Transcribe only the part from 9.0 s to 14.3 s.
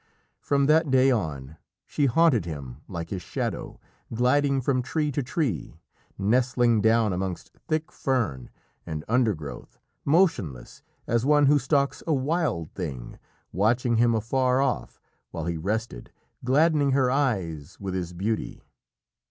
undergrowth, motionless as one who stalks a wild thing, watching him